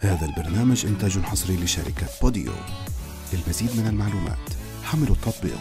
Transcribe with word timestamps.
هذا 0.00 0.26
البرنامج 0.26 0.86
إنتاج 0.86 1.18
حصري 1.18 1.56
لشركة 1.56 2.06
بوديو. 2.22 2.52
للمزيد 3.32 3.80
من 3.80 3.86
المعلومات 3.86 4.54
حملوا 4.82 5.14
التطبيق 5.14 5.58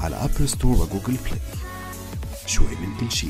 على 0.00 0.16
أبل 0.16 0.48
ستور 0.48 0.72
وجوجل 0.72 1.16
بلاي 1.24 1.40
شوي 2.46 2.66
من 2.66 2.96
كل 3.00 3.12
شي 3.12 3.28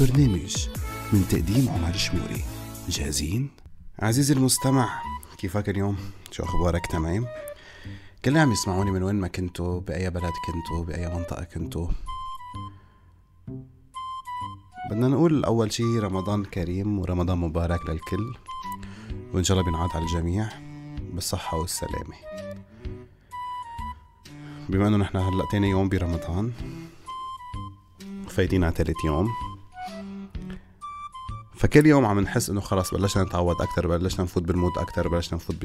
برنامج 0.00 0.68
من 1.12 1.28
تقديم 1.28 1.68
عمر 1.68 1.92
شموري. 1.92 2.44
جاهزين؟ 2.88 3.50
عزيزي 3.98 4.34
المستمع 4.34 5.02
كيفك 5.38 5.68
اليوم؟ 5.68 5.96
شو 6.30 6.42
أخبارك؟ 6.42 6.86
تمام؟ 6.86 7.26
كل 8.24 8.38
عم 8.38 8.52
يسمعوني 8.52 8.90
من 8.90 9.02
وين 9.02 9.14
ما 9.14 9.28
كنتوا 9.28 9.80
بأي 9.80 10.10
بلد 10.10 10.32
كنتوا 10.46 10.84
بأي 10.84 11.08
منطقة 11.08 11.44
كنتوا. 11.44 11.88
بدنا 14.90 15.08
نقول 15.08 15.44
أول 15.44 15.72
شي 15.72 15.98
رمضان 15.98 16.44
كريم 16.44 16.98
ورمضان 16.98 17.38
مبارك 17.38 17.90
للكل. 17.90 18.34
وإن 19.34 19.44
شاء 19.44 19.58
الله 19.58 19.70
بينعاد 19.70 19.90
على 19.94 20.04
الجميع 20.04 20.48
بالصحة 21.12 21.58
والسلامة. 21.58 22.14
بما 24.68 24.88
إنه 24.88 24.96
نحن 24.96 25.16
هلأ 25.16 25.46
تاني 25.50 25.70
يوم 25.70 25.88
برمضان 25.88 26.52
فايتين 28.28 28.64
على 28.64 28.72
تالت 28.72 29.04
يوم. 29.04 29.28
فكل 31.56 31.86
يوم 31.86 32.04
عم 32.04 32.20
نحس 32.20 32.50
إنه 32.50 32.60
خلص 32.60 32.94
بلشنا 32.94 33.22
نتعود 33.22 33.60
أكثر 33.60 33.86
بلشنا 33.86 34.24
نفوت 34.24 34.42
بال 34.42 34.54
mood 34.54 34.78
أكثر 34.78 35.08
بلشنا 35.08 35.34
نفوت 35.34 35.56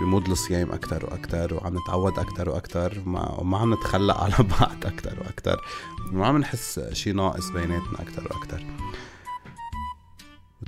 ب 0.00 0.06
mood 0.06 0.28
الصيام 0.28 0.72
أكثر 0.72 1.06
وأكثر 1.06 1.54
وعم 1.54 1.78
نتعود 1.78 2.18
أكثر 2.18 2.48
وأكثر 2.48 3.02
وما, 3.06 3.30
وما 3.30 3.58
عم 3.58 3.74
نتخلق 3.74 4.16
على 4.16 4.34
بعض 4.60 4.86
أكثر 4.86 5.20
وأكثر 5.20 5.64
وما 6.12 6.26
عم 6.26 6.38
نحس 6.38 6.80
شي 6.92 7.12
ناقص 7.12 7.50
بيناتنا 7.50 8.00
أكثر 8.00 8.22
وأكثر 8.22 8.64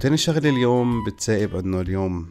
وتاني 0.03 0.17
شغلة 0.17 0.51
اليوم 0.51 1.05
بتسائب 1.05 1.57
انه 1.57 1.81
اليوم 1.81 2.27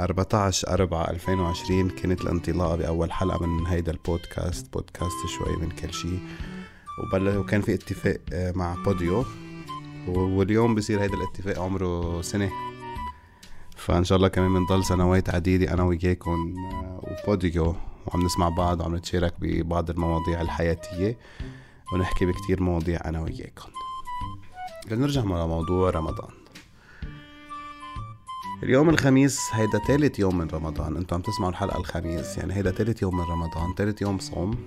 14 0.00 0.68
4 0.68 1.10
2020 1.10 1.88
كانت 1.88 2.20
الانطلاقة 2.20 2.76
بأول 2.76 3.12
حلقة 3.12 3.46
من 3.46 3.66
هيدا 3.66 3.92
البودكاست 3.92 4.72
بودكاست 4.72 5.26
شوي 5.38 5.56
من 5.56 5.70
كل 5.70 5.94
شي. 5.94 6.18
وكان 7.38 7.62
في 7.62 7.74
اتفاق 7.74 8.20
مع 8.32 8.74
بوديو. 8.84 9.24
واليوم 10.08 10.74
بصير 10.74 11.02
هيدا 11.02 11.14
الاتفاق 11.14 11.62
عمره 11.62 12.22
سنة. 12.22 12.50
فإن 13.76 14.04
شاء 14.04 14.16
الله 14.16 14.28
كمان 14.28 14.54
بنضل 14.54 14.84
سنوات 14.84 15.34
عديدة 15.34 15.74
أنا 15.74 15.82
وياكم 15.82 16.54
وبوديو. 17.02 17.74
وعم 18.06 18.24
نسمع 18.24 18.48
بعض 18.48 18.80
وعم 18.80 18.96
نتشارك 18.96 19.34
ببعض 19.40 19.90
المواضيع 19.90 20.40
الحياتية 20.40 21.18
ونحكي 21.92 22.26
بكتير 22.26 22.62
مواضيع 22.62 23.00
أنا 23.04 23.20
وياكم 23.20 23.68
لنرجع 24.90 25.20
على 25.20 25.46
موضوع 25.46 25.90
رمضان. 25.90 26.45
اليوم 28.62 28.88
الخميس 28.88 29.40
هيدا 29.52 29.78
تالت 29.78 30.18
يوم 30.18 30.38
من 30.38 30.48
رمضان. 30.48 30.96
أنتوا 30.96 31.16
عم 31.16 31.22
تسمعوا 31.22 31.50
الحلقة 31.50 31.80
الخميس 31.80 32.38
يعني 32.38 32.54
هيدا 32.54 32.70
تالت 32.70 33.02
يوم 33.02 33.16
من 33.16 33.24
رمضان 33.24 33.74
تالت 33.74 34.02
يوم 34.02 34.18
صوم. 34.18 34.58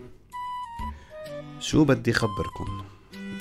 شو 1.59 1.83
بدي 1.83 2.13
خبركم؟ 2.13 2.81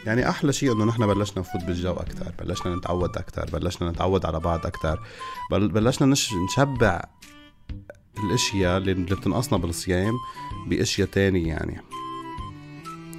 يعني 0.07 0.29
أحلى 0.29 0.53
شيء 0.53 0.73
إنه 0.73 0.85
نحن 0.85 1.07
بلشنا 1.07 1.39
نفوت 1.41 1.65
بالجو 1.65 1.93
أكثر 1.93 2.33
بلشنا 2.39 2.77
نتعود 2.77 3.17
أكثر 3.17 3.51
بلشنا 3.53 3.91
نتعود 3.91 4.27
على 4.27 4.41
بعض 4.41 4.67
أكثر 4.67 5.01
بلشنا 5.51 6.07
نش... 6.07 6.33
نشبع 6.35 7.05
الأشياء 8.19 8.77
اللي 8.77 8.95
بتنقصنا 8.95 9.59
بالصيام 9.59 10.15
بأشياء 10.67 11.09
تانية 11.09 11.49
يعني. 11.49 11.81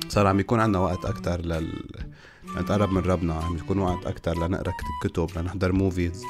صار 0.08 0.28
عم 0.28 0.40
يكون 0.40 0.60
عندنا 0.60 0.80
وقت 0.84 1.06
أكثر 1.06 1.42
لل 1.42 1.84
نتقرب 2.58 2.92
من 2.92 3.02
ربنا 3.02 3.34
عم 3.34 3.58
يكون 3.58 3.80
وقت 3.80 4.06
أكثر 4.06 4.48
لنقرأ 4.48 4.74
كتب 5.04 5.30
لنحضر 5.38 5.72
موفيز 5.72 6.24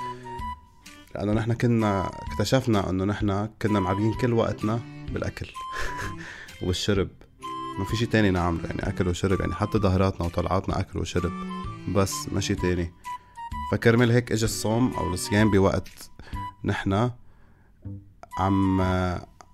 لأنه 1.15 1.33
نحن 1.33 1.53
كنا 1.53 2.11
اكتشفنا 2.31 2.89
إنه 2.89 3.05
نحن 3.05 3.49
كنا 3.61 3.79
معبيين 3.79 4.13
كل 4.13 4.33
وقتنا 4.33 4.79
بالأكل 5.13 5.47
والشرب. 6.65 7.09
ما 7.79 7.85
في 7.85 7.97
شي 7.97 8.05
تاني 8.05 8.31
نعمله 8.31 8.65
يعني 8.65 8.87
أكل 8.87 9.07
وشرب 9.07 9.39
يعني 9.39 9.53
حتى 9.53 9.77
ظهراتنا 9.77 10.25
وطلعاتنا 10.25 10.79
أكل 10.79 10.99
وشرب. 10.99 11.31
بس 11.95 12.13
ما 12.31 12.39
شي 12.41 12.55
تاني. 12.55 12.93
فكرمال 13.71 14.11
هيك 14.11 14.31
اجى 14.31 14.45
الصوم 14.45 14.93
أو 14.93 15.13
الصيام 15.13 15.51
بوقت 15.51 16.11
نحن 16.63 17.11
عم 18.39 18.81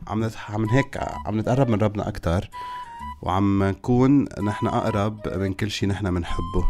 عم 0.08 0.24
نت... 0.24 0.34
عم 0.50 0.70
هيك 0.70 0.98
عم 1.26 1.40
نتقرب 1.40 1.70
من 1.70 1.80
ربنا 1.80 2.08
أكتر 2.08 2.50
وعم 3.22 3.64
نكون 3.64 4.26
نحن 4.44 4.68
أقرب 4.68 5.38
من 5.38 5.54
كل 5.54 5.72
شي 5.72 5.86
نحن 5.86 6.14
بنحبه 6.14 6.66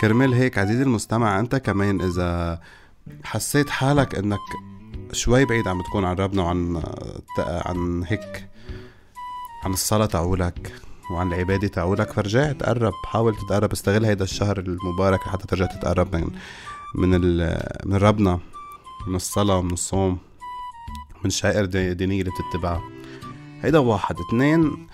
كرمال 0.00 0.34
هيك 0.34 0.58
عزيزي 0.58 0.82
المستمع 0.82 1.40
أنت 1.40 1.56
كمان 1.56 2.00
إذا 2.00 2.60
حسيت 3.24 3.70
حالك 3.70 4.14
إنك 4.14 4.38
شوي 5.12 5.44
بعيد 5.44 5.68
عم 5.68 5.78
بتكون 5.78 6.04
عن 6.04 6.16
ربنا 6.16 6.42
وعن 6.42 6.82
عن 7.38 8.04
هيك 8.06 8.48
عن 9.64 9.72
الصلاة 9.72 10.06
تبعولك 10.06 10.72
وعن 11.10 11.32
العبادة 11.32 11.68
تبعولك 11.68 12.12
فرجع 12.12 12.52
تقرب 12.52 12.92
حاول 13.04 13.36
تتقرب 13.36 13.72
استغل 13.72 14.04
هيدا 14.04 14.24
الشهر 14.24 14.58
المبارك 14.58 15.26
لحتى 15.26 15.46
ترجع 15.46 15.66
تتقرب 15.66 16.16
من 16.16 16.30
من 16.94 17.20
من 17.84 17.96
ربنا 17.96 18.40
من 19.06 19.14
الصلاة 19.14 19.58
ومن 19.58 19.72
الصوم 19.72 20.18
من 21.20 21.26
الشعائر 21.26 21.64
الدينية 21.64 22.20
اللي 22.20 22.30
بتتبعها. 22.30 22.82
هيدا 23.62 23.78
واحد. 23.78 24.16
اثنين 24.28 24.88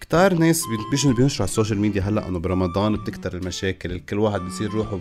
كتار 0.00 0.34
ناس 0.34 0.62
بينشروا 0.90 1.16
على 1.40 1.44
ال 1.44 1.49
social 1.49 1.80
media 1.80 2.02
هلأ 2.02 2.28
إنه 2.28 2.38
برمضان 2.38 2.96
بتكتر 2.96 3.34
المشاكل 3.36 3.98
كل 3.98 4.18
واحد 4.18 4.40
بيصير 4.40 4.70
روحه 4.74 4.98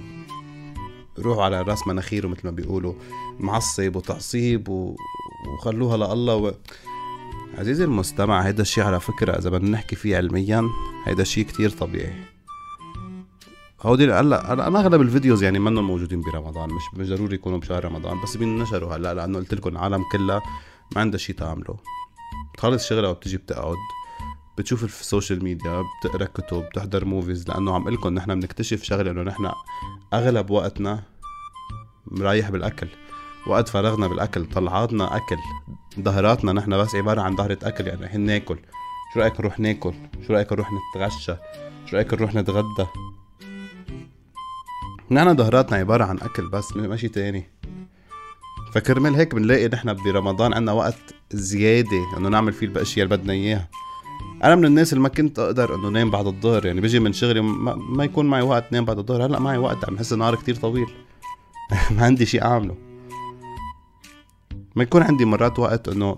روحوا 1.19 1.43
على 1.43 1.61
راس 1.61 1.87
مناخيره 1.87 2.27
مثل 2.27 2.41
ما 2.43 2.51
بيقولوا 2.51 2.93
معصب 3.39 3.95
وتعصيب 3.95 4.69
و... 4.69 4.95
وخلوها 5.47 5.97
لله 5.97 6.35
و... 6.35 6.53
عزيزي 7.57 7.83
المستمع 7.83 8.41
هيدا 8.41 8.61
الشيء 8.61 8.83
على 8.83 8.99
فكرة 8.99 9.31
إذا 9.37 9.49
بدنا 9.49 9.69
نحكي 9.69 9.95
فيه 9.95 10.17
علميا 10.17 10.69
هيدا 11.05 11.21
الشيء 11.21 11.45
كتير 11.45 11.69
طبيعي. 11.69 12.13
هودي 13.81 14.11
هلا 14.11 14.53
أنا 14.53 14.79
أغلب 14.79 15.01
ال 15.01 15.07
videos 15.07 15.43
يعني 15.43 15.59
منهم 15.59 15.87
موجودين 15.87 16.21
برمضان 16.21 16.69
مش 16.69 16.83
مش 16.93 17.09
ضروري 17.09 17.35
يكونوا 17.35 17.57
بشهر 17.59 17.85
رمضان 17.85 18.21
بس 18.23 18.37
بينشروا 18.37 18.95
هلا 18.95 19.13
لأنه 19.13 19.37
قلت 19.37 19.53
لكم 19.53 19.69
العالم 19.69 20.03
كلها 20.11 20.41
ما 20.95 21.01
عندها 21.01 21.17
شيء 21.17 21.35
تعمله. 21.35 21.77
بتخلص 22.53 22.87
شغلها 22.87 23.09
وبتجي 23.09 23.37
بتقعد. 23.37 23.75
بتشوف 24.57 24.85
في 24.85 25.01
ال 25.01 25.07
social 25.07 25.43
media 25.43 25.83
بتقرا 25.99 26.25
كتب 26.25 26.63
بتحضر 26.63 27.05
movies 27.05 27.49
لأنه 27.49 27.75
عم 27.75 27.89
قلكم 27.89 28.13
نحن 28.13 28.39
بنكتشف 28.39 28.83
شغلة 28.83 29.11
إنه 29.11 29.21
نحن 29.21 29.51
أغلب 30.13 30.49
وقتنا 30.49 31.03
مريح 32.07 32.49
بالأكل. 32.49 32.87
وقت 33.47 33.69
فراغنا 33.69 34.07
بالأكل 34.07 34.45
طلعاتنا 34.45 35.17
أكل 35.17 35.37
ظهراتنا 35.99 36.53
نحن 36.53 36.77
بس 36.77 36.95
عبارة 36.95 37.21
عن 37.21 37.35
ظهرة 37.35 37.57
أكل 37.63 37.87
يعني 37.87 38.05
رح 38.05 38.15
ناكل. 38.15 38.59
شو 39.13 39.19
رأيك 39.19 39.39
نروح 39.39 39.59
ناكل؟ 39.59 39.93
شو 40.27 40.33
رأيك 40.33 40.53
نروح 40.53 40.69
نتغشى؟ 40.71 41.35
شو 41.85 41.95
رأيك 41.95 42.13
نروح 42.13 42.35
نتغدى؟ 42.35 42.87
نحن 45.11 45.37
ظهراتنا 45.37 45.77
عبارة 45.77 46.03
عن 46.03 46.19
أكل 46.19 46.49
بس 46.49 46.75
ماشي 46.75 47.07
تاني. 47.07 47.49
فكرمال 48.73 49.15
هيك 49.15 49.35
بنلاقي 49.35 49.67
نحن 49.67 49.93
برمضان 49.93 50.53
عنا 50.53 50.71
وقت 50.71 51.15
زيادة 51.31 52.17
إنه 52.17 52.29
نعمل 52.29 52.53
فيه 52.53 52.67
الأشياء 52.67 53.05
اللي 53.05 53.17
بدنا 53.17 53.33
إياها. 53.33 53.69
أنا 54.45 54.55
من 54.55 54.65
الناس 54.65 54.93
اللي 54.93 55.03
ما 55.03 55.09
كنت 55.09 55.39
أقدر 55.39 55.75
إنه 55.75 55.89
نام 55.89 56.09
بعد 56.09 56.27
الظهر 56.27 56.65
يعني 56.65 56.81
بيجي 56.81 56.99
من 56.99 57.13
شغلي 57.13 57.41
ما, 57.41 57.75
ما 57.75 58.03
يكون 58.03 58.25
معي 58.25 58.41
وقت 58.41 58.71
نام 58.71 58.85
بعد 58.85 58.97
الظهر. 58.97 59.25
هلأ 59.25 59.39
معي 59.39 59.57
وقت 59.57 59.89
عم 59.89 59.95
بحس 59.95 60.13
النهار 60.13 60.35
كتير 60.35 60.55
طويل. 60.55 60.87
ما 61.97 62.05
عندي 62.05 62.25
شيء 62.25 62.43
أعمله. 62.43 62.75
ما 64.75 64.83
يكون 64.83 65.01
عندي 65.01 65.25
مرات 65.25 65.59
وقت 65.59 65.87
انه 65.87 66.17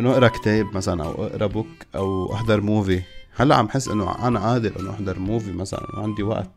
إنه 0.00 0.10
أقرأ 0.10 0.28
كتاب 0.28 0.76
مثلا 0.76 1.04
أو 1.04 1.24
أقرأ 1.26 1.46
book 1.46 1.66
أو 1.94 2.34
أحضر 2.34 2.60
movie 2.60 3.02
هلأ 3.36 3.56
عم 3.56 3.68
حس 3.68 3.88
إنه 3.88 4.26
أنا 4.28 4.40
قادر 4.40 4.80
إنه 4.80 4.90
أحضر 4.90 5.18
movie 5.18 5.52
مثلا 5.52 5.86
عندي 5.94 6.22
وقت. 6.22 6.50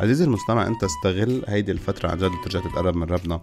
عزيزي 0.00 0.24
المستمع 0.24 0.66
أنت 0.66 0.84
استغل 0.84 1.42
هيدي 1.48 1.72
الفترة 1.72 2.08
عن 2.08 2.18
جد 2.18 2.30
ترجع 2.44 2.60
تتقرب 2.60 2.96
من 2.96 3.06
ربنا. 3.06 3.40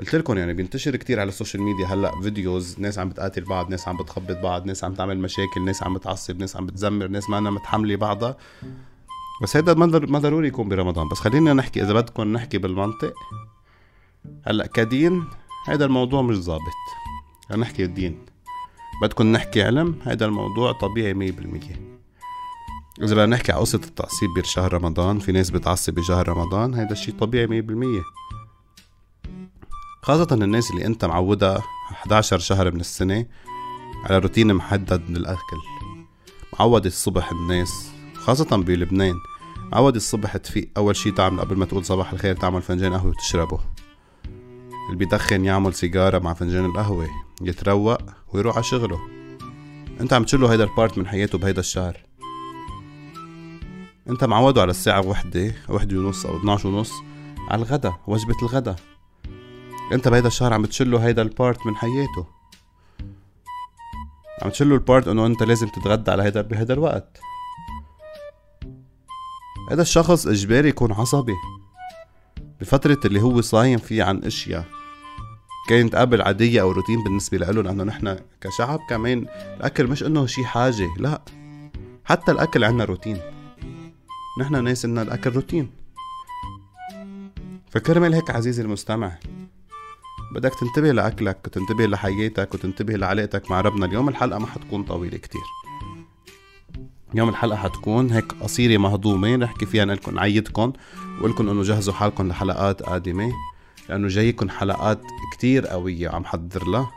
قلت 0.00 0.14
لكم 0.14 0.38
يعني 0.38 0.52
بينتشر 0.52 0.96
كتير 0.96 1.20
على 1.20 1.28
ال 1.28 1.33
social 1.33 1.62
media. 1.62 1.86
هلأ 1.86 2.20
videos 2.22 2.80
ناس 2.80 2.98
عم 2.98 3.08
بتقاتل 3.08 3.44
بعض 3.44 3.70
ناس 3.70 3.88
عم 3.88 3.96
بتخبط 3.96 4.36
بعض 4.36 4.66
ناس 4.66 4.84
عم 4.84 4.94
تعمل 4.94 5.18
مشاكل 5.18 5.64
ناس 5.64 5.82
عم 5.82 5.94
بتعصب 5.94 6.40
ناس 6.40 6.56
عم 6.56 6.66
بتزمر 6.66 7.08
ناس 7.08 7.30
ما 7.30 7.40
متحملة 7.40 7.96
بعضها. 7.96 8.36
بس 9.42 9.56
هيدا 9.56 9.74
ما 9.74 10.18
ضروري 10.18 10.48
يكون 10.48 10.68
برمضان. 10.68 11.08
بس 11.08 11.18
خلينا 11.18 11.52
نحكي 11.52 11.82
إذا 11.82 11.92
بدكم 11.92 12.32
نحكي 12.32 12.58
بالمنطق. 12.58 13.14
هلأ 14.46 14.66
كدين 14.66 15.24
هيدا 15.66 15.84
الموضوع 15.84 16.22
مش 16.22 16.36
ظابط. 16.36 16.60
نحكي 17.56 17.84
الدين. 17.84 18.18
بدكم 19.02 19.32
نحكي 19.32 19.62
علم 19.62 19.98
هيدا 20.02 20.26
الموضوع 20.26 20.72
طبيعي 20.72 21.14
مية 21.14 21.32
بالمية. 21.32 21.94
إذا 23.02 23.14
بدنا 23.14 23.26
نحكي 23.26 23.52
على 23.52 23.60
قصة 23.60 23.80
التعصيب 23.84 24.30
بشهر 24.36 24.72
رمضان 24.72 25.18
في 25.18 25.32
ناس 25.32 25.50
بتعصب 25.50 25.94
بشهر 25.94 26.28
رمضان 26.28 26.74
هيدا 26.74 26.92
الشيء 26.92 27.14
طبيعي 27.14 27.46
مية 27.46 27.60
بالمية. 27.60 28.02
خاصة 30.04 30.28
الناس 30.32 30.70
اللي 30.70 30.86
انت 30.86 31.04
معودة 31.04 31.60
11 31.90 32.38
شهر 32.38 32.70
من 32.70 32.80
السنة 32.80 33.26
على 34.04 34.18
روتين 34.18 34.54
محدد 34.54 35.10
من 35.10 35.16
الأكل 35.16 35.56
معود 36.58 36.86
الصبح 36.86 37.30
الناس 37.30 37.90
خاصة 38.14 38.56
بلبنان 38.56 39.14
معود 39.72 39.94
الصبح 39.94 40.36
تفيق. 40.36 40.68
أول 40.76 40.96
شي 40.96 41.10
تعمل 41.10 41.40
قبل 41.40 41.56
ما 41.56 41.64
تقول 41.64 41.84
صباح 41.84 42.12
الخير 42.12 42.36
تعمل 42.36 42.62
فنجان 42.62 42.92
قهوة 42.92 43.06
وتشربه. 43.06 43.60
اللي 44.86 44.96
بيدخن 44.96 45.44
يعمل 45.44 45.74
سيجارة 45.74 46.18
مع 46.18 46.34
فنجان 46.34 46.64
القهوة 46.64 47.08
يتروق 47.42 47.98
ويروح 48.32 48.54
على 48.54 48.64
شغله. 48.64 48.98
انت 50.00 50.12
عم 50.12 50.24
تشيله 50.24 50.52
هيدا 50.52 50.64
ال 50.64 50.71
part 50.71 50.98
من 50.98 51.06
حياته 51.06 51.38
بهيدا 51.38 51.60
الشهر. 51.60 51.96
انت 54.08 54.24
معوده 54.24 54.62
على 54.62 54.70
الساعة 54.70 55.06
وحدة 55.06 55.54
وحدة 55.68 55.98
ونص 55.98 56.26
أو 56.26 56.36
12 56.36 56.68
ونص 56.68 56.92
على 57.48 57.62
الغدا 57.62 57.94
وجبة 58.06 58.36
الغدا. 58.42 58.76
انت 59.92 60.08
بهيدا 60.08 60.26
الشهر 60.26 60.52
عم 60.52 60.64
تشله 60.64 61.06
هيدا 61.06 61.22
ال 61.22 61.31
part 61.31 61.66
من 61.66 61.76
حياته. 61.76 62.26
عم 64.42 64.50
تشله 64.50 64.74
ال 64.74 64.81
part 64.81 65.08
انه 65.08 65.26
انت 65.26 65.42
لازم 65.42 65.68
تتغدى 65.68 66.10
على 66.10 66.22
هيدا 66.22 66.40
بهيدا 66.40 66.74
الوقت. 66.74 67.20
هذا 69.70 69.82
الشخص 69.82 70.26
اجباري 70.26 70.68
يكون 70.68 70.92
عصبي. 70.92 71.34
بفترة 72.60 73.00
اللي 73.04 73.22
هو 73.22 73.40
صايم 73.40 73.78
فيه 73.78 74.02
عن 74.02 74.24
أشياء. 74.24 74.64
كانت 75.68 75.96
قبل 75.96 76.22
عادية 76.22 76.60
أو 76.60 76.70
روتين 76.70 77.04
بالنسبة 77.04 77.38
له 77.38 77.62
لأنه 77.62 77.84
نحن 77.84 78.16
كشعب 78.40 78.80
كمان 78.88 79.26
الأكل 79.56 79.86
مش 79.86 80.02
إنه 80.02 80.26
شي 80.26 80.44
حاجة 80.44 80.90
لا. 80.98 81.22
حتى 82.04 82.32
الأكل 82.32 82.64
عنا 82.64 82.84
روتين. 82.84 83.18
نحن 84.40 84.64
ناس 84.64 84.84
إن 84.84 84.98
الأكل 84.98 85.30
روتين. 85.30 85.70
فكرمال 87.70 88.14
هيك 88.14 88.30
عزيزي 88.30 88.62
المستمع 88.62 89.18
بدك 90.34 90.54
تنتبه 90.54 90.92
لأكلك 90.92 91.38
وتنتبه 91.46 91.86
لحياتك 91.86 92.54
وتنتبه 92.54 92.94
لعلاقتك 92.94 93.50
مع 93.50 93.60
ربنا. 93.60 93.86
اليوم 93.86 94.08
الحلقة 94.08 94.38
ما 94.38 94.46
حتكون 94.46 94.82
طويلة 94.82 95.18
كتير. 95.18 95.42
اليوم 97.12 97.28
الحلقة 97.28 97.56
حتكون 97.56 98.10
هيك 98.10 98.32
قصيرة 98.32 98.78
مهضومة 98.78 99.36
نحكي 99.36 99.66
فيها 99.66 99.84
نقلكم 99.84 100.14
نعيدكم 100.14 100.72
وقلكم 101.20 101.48
إنه 101.48 101.62
جهزوا 101.62 101.94
حالكم 101.94 102.28
لحلقات 102.28 102.82
قادمة 102.82 103.32
لأنه 103.88 104.08
جايكم 104.08 104.48
حلقات 104.48 105.00
كتير 105.32 105.66
قوية 105.66 106.08
عم 106.08 106.24
حضر 106.24 106.68
لها. 106.68 106.90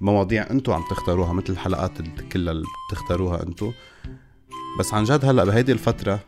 مواضيع 0.00 0.50
أنتو 0.50 0.72
عم 0.72 0.82
تختاروها 0.90 1.32
مثل 1.32 1.52
الحلقات 1.52 1.92
كلها 2.32 2.52
اللي 2.52 2.66
بتختاروها 2.90 3.42
أنتو. 3.42 3.72
بس 4.78 4.94
عن 4.94 5.04
جد 5.04 5.24
هلأ 5.24 5.44
بهيدي 5.44 5.72
الفترة 5.72 6.20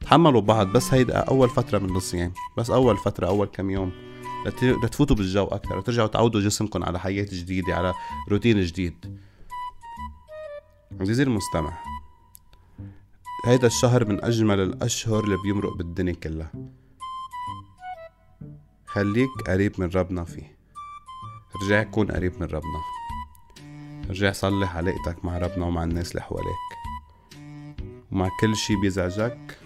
تحملوا 0.00 0.40
بعض 0.40 0.66
بس 0.66 0.94
هيدا 0.94 1.16
أول 1.16 1.48
فترة 1.48 1.78
من 1.78 1.96
الصيام 1.96 2.32
بس 2.58 2.70
أول 2.70 2.96
فترة 2.96 3.26
أول 3.26 3.46
كم 3.46 3.70
يوم. 3.70 4.05
لتفوتوا 4.46 5.16
بالجو 5.16 5.44
أكثر 5.44 5.78
لترجعوا 5.78 6.08
تعودوا 6.08 6.40
جسمكم 6.40 6.84
على 6.84 7.00
حياة 7.00 7.26
جديدة 7.32 7.76
على 7.76 7.94
روتين 8.28 8.60
جديد. 8.60 9.18
عزيزي 11.00 11.22
المستمع 11.22 11.78
هيدا 13.46 13.66
الشهر 13.66 14.08
من 14.08 14.24
أجمل 14.24 14.60
الأشهر 14.60 15.24
اللي 15.24 15.36
بيمرق 15.36 15.76
بالدنيا 15.76 16.12
كلها. 16.12 16.52
خليك 18.86 19.30
قريب 19.46 19.80
من 19.80 19.90
ربنا 19.90 20.24
فيه. 20.24 20.56
رجع 21.62 21.82
كون 21.82 22.10
قريب 22.10 22.32
من 22.40 22.46
ربنا. 22.46 22.80
رجع 24.10 24.32
صلح 24.32 24.76
علاقتك 24.76 25.24
مع 25.24 25.38
ربنا 25.38 25.66
ومع 25.66 25.84
الناس 25.84 26.10
اللي 26.10 26.22
حواليك. 26.22 26.66
ومع 28.12 28.28
كل 28.40 28.56
شي 28.56 28.76
بيزعجك 28.76 29.58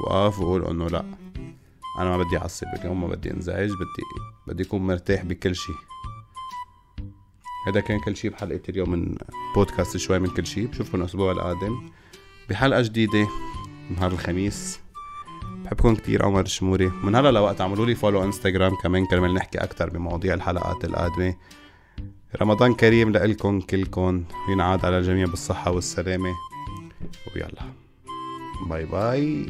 وقف 0.00 0.40
وقول 0.40 0.64
إنه 0.64 0.86
لأ. 0.88 1.27
أنا 1.98 2.10
ما 2.10 2.24
بدي 2.24 2.38
أعصب 2.38 2.66
اليوم 2.80 3.00
ما 3.00 3.06
بدي 3.06 3.30
أنزعج 3.30 3.70
بدي 3.70 4.02
بدي 4.46 4.62
أكون 4.62 4.86
مرتاح 4.86 5.24
بكل 5.24 5.56
شي. 5.56 5.72
هذا 7.66 7.80
كان 7.80 8.00
كل 8.00 8.16
شي 8.16 8.28
بحلقة 8.28 8.60
اليوم 8.68 8.90
من 8.90 9.16
بودكاست 9.54 9.96
شوي 9.96 10.18
من 10.18 10.28
كل 10.28 10.46
شي. 10.46 10.66
بشوفكم 10.66 11.00
الأسبوع 11.00 11.32
القادم. 11.32 11.90
بحلقة 12.50 12.82
جديدة 12.82 13.28
نهار 13.90 14.12
الخميس. 14.12 14.80
بحبكم 15.64 15.94
كتير 15.94 16.24
عمر 16.24 16.40
الشموري 16.40 16.88
من 16.88 17.14
هلا 17.14 17.30
لوقت 17.30 17.60
اعملوا 17.60 17.86
لي 17.86 17.94
follow 17.94 18.24
انستغرام 18.24 18.74
كمان 18.74 19.06
كرمال 19.06 19.34
نحكي 19.34 19.58
أكتر 19.58 19.90
بمواضيع 19.90 20.34
الحلقات 20.34 20.84
القادمة. 20.84 21.34
رمضان 22.42 22.74
كريم 22.74 23.10
لإلكم 23.12 23.60
كلكم. 23.60 24.24
وينعاد 24.48 24.84
على 24.84 24.98
الجميع 24.98 25.26
بالصحة 25.26 25.70
والسلامة. 25.70 26.34
ويلا. 27.34 27.72
باي 28.68 28.84
باي. 28.86 29.46